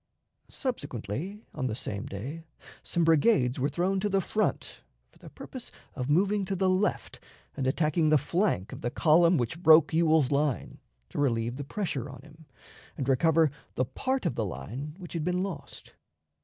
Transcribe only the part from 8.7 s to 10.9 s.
of the column which broke Ewell's line,